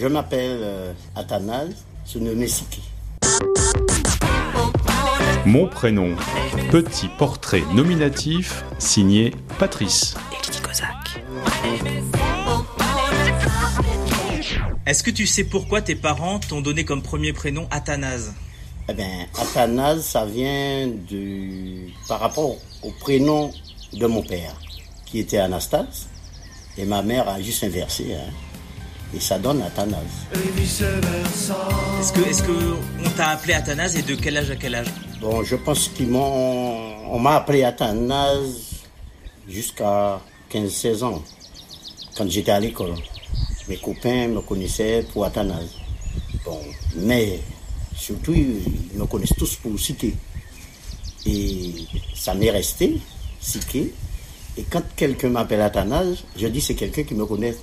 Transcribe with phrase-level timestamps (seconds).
[0.00, 2.80] Je m'appelle euh, Athanase Sunonesiki.
[5.44, 6.16] Mon prénom,
[6.70, 10.14] petit portrait nominatif signé Patrice.
[14.86, 18.32] Est-ce que tu sais pourquoi tes parents t'ont donné comme premier prénom Athanase?
[18.88, 21.92] Eh bien, Athanase, ça vient du...
[22.08, 23.52] par rapport au prénom
[23.92, 24.54] de mon père,
[25.04, 26.08] qui était Anastase,
[26.78, 28.14] et ma mère a juste inversé.
[28.14, 28.32] hein.
[29.14, 30.02] Et ça donne Athanase.
[30.32, 34.86] Est-ce que, est-ce que on t'a appelé Athanase et de quel âge à quel âge?
[35.20, 37.12] Bon, je pense qu'ils m'ont...
[37.12, 38.84] On m'a appelé Athanase
[39.48, 40.20] jusqu'à
[40.52, 41.22] 15-16 ans,
[42.16, 42.94] quand j'étais à l'école.
[43.68, 45.74] Mes copains me connaissaient pour Athanase.
[46.44, 46.60] Bon,
[46.96, 47.40] mais
[47.96, 48.62] surtout, ils
[48.94, 50.14] me connaissent tous pour Siké.
[51.26, 51.74] Et
[52.14, 53.00] ça m'est resté,
[53.40, 53.92] Siké.
[54.56, 57.56] Et quand quelqu'un m'appelle Athanase, je dis c'est quelqu'un qui me connaît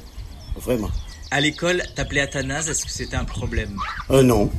[0.58, 0.90] vraiment.
[1.30, 3.78] À l'école, t'appelais Athanase, est-ce que c'était un problème
[4.10, 4.50] Un non,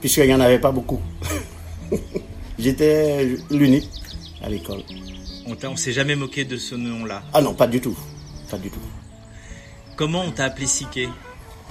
[0.00, 1.00] puisqu'il n'y en avait pas beaucoup.
[2.58, 3.90] J'étais l'unique
[4.42, 4.82] à l'école.
[5.46, 7.22] On, on s'est jamais moqué de ce nom-là.
[7.34, 7.96] Ah non, pas du tout.
[8.50, 8.78] Pas du tout.
[9.96, 11.08] Comment on t'a appelé Siké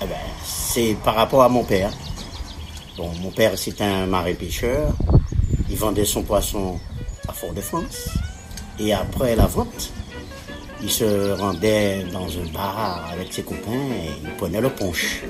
[0.01, 1.91] Eh ben, c'est par rapport à mon père.
[2.97, 4.93] Bon, mon père, c'était un marin-pêcheur.
[5.69, 6.77] Il vendait son poisson
[7.27, 8.09] à Fort-de-France.
[8.79, 9.91] Et après la vente,
[10.83, 15.21] il se rendait dans un bar avec ses copains et il prenait le punch.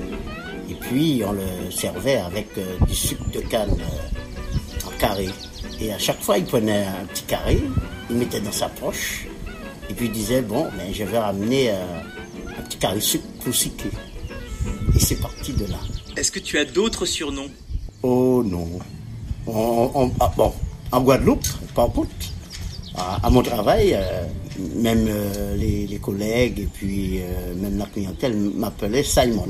[0.70, 5.28] Et puis, on le servait avec euh, du sucre de canne euh, en carré.
[5.80, 7.58] Et à chaque fois, il prenait un petit carré,
[8.10, 9.26] il mettait dans sa poche.
[9.90, 11.74] Et puis, il disait, bon, mais je vais ramener euh,
[12.58, 13.90] un petit carré de sucre pour Siké.
[14.96, 15.78] Et c'est parti de là.
[16.16, 17.50] Est-ce que tu as d'autres surnoms?
[18.02, 18.68] Oh non.
[19.46, 20.52] On- on- ah, bon,
[20.92, 22.10] en Guadeloupe, par contre,
[22.96, 24.24] à, à mon travail, euh,
[24.76, 29.46] même euh, les, les collègues et puis euh, même la clientèle m'appelait Simon.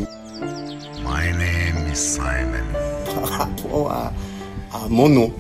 [1.05, 2.65] My name is Simon.
[3.15, 4.13] par rapport à,
[4.73, 5.33] à mon nom.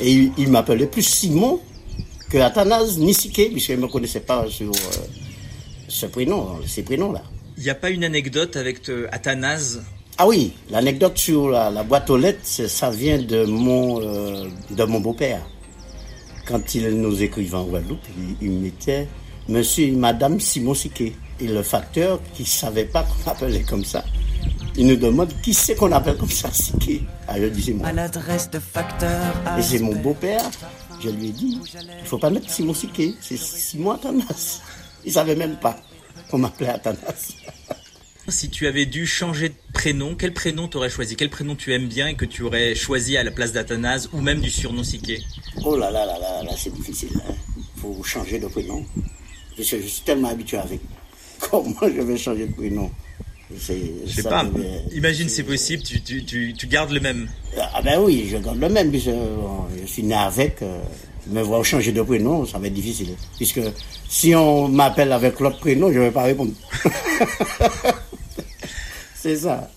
[0.00, 1.60] Et il, il m'appelait plus Simon
[2.30, 4.72] que Athanase Nisike, puisqu'il ne me connaissait pas sur
[5.88, 7.22] ce prénom, ces prénoms-là.
[7.56, 8.80] Il n'y a pas une anecdote avec
[9.12, 9.82] Athanase?
[10.18, 14.84] Ah oui, l'anecdote sur la, la boîte aux lettres, ça vient de mon, euh, de
[14.84, 15.42] mon beau-père.
[16.46, 19.08] Quand il nous écrivait en Guadeloupe, il, il mettait
[19.48, 21.12] Monsieur et Madame Simon Siquet.
[21.40, 24.04] Et le facteur, qui ne savait pas qu'on appelait comme ça,
[24.76, 27.02] il nous demande qui c'est qu'on appelle comme ça Siquet.
[27.28, 27.88] Ah, je disais moi.
[27.88, 30.42] à l'adresse de facteur Et c'est mon beau-père,
[31.02, 31.60] je lui ai dit,
[32.00, 34.60] il faut pas mettre Simon Siquet, c'est Simon Athanas.
[35.04, 35.76] Il savait même pas
[36.30, 37.32] qu'on m'appelait Athanas.
[38.28, 41.14] Si tu avais dû changer de prénom, quel prénom t'aurais choisi?
[41.14, 44.20] Quel prénom tu aimes bien et que tu aurais choisi à la place d'Athanase ou
[44.22, 45.20] même du surnom Siké?
[45.64, 47.10] Oh là là là là, là c'est difficile.
[47.28, 47.34] Hein.
[47.76, 48.84] faut changer de prénom.
[49.56, 50.80] Parce que je suis tellement habitué avec.
[51.50, 52.90] Comment je vais changer de prénom
[53.58, 57.28] C'est- Je sais pas, devait- imagine c'est possible, tu, tu, tu, tu gardes le même.
[57.74, 60.62] Ah ben oui, je garde le même, puisque bon, je suis né avec.
[60.62, 60.80] euh,
[61.26, 63.14] me voir changer de prénom, ça va être difficile.
[63.38, 63.60] Puisque
[64.10, 66.52] si on m'appelle avec l'autre prénom, je ne vais pas répondre.
[69.24, 69.70] César.